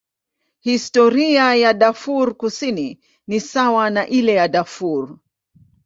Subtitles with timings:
[0.61, 5.17] Historia ya Darfur Kusini ni sawa na ile ya Darfur.